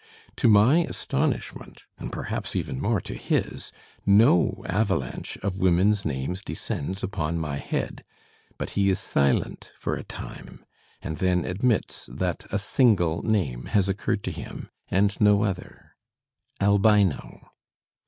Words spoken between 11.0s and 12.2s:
and then admits